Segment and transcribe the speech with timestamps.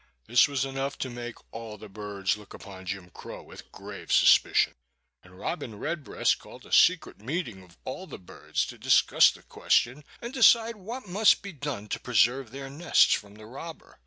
[0.25, 4.73] This was enough to make all the birds look upon Jim Crow with grave suspicion,
[5.21, 10.03] and Robin Redbreast called a secret meeting of all the birds to discuss the question
[10.19, 13.99] and decide what must be done to preserve their nests from the robber.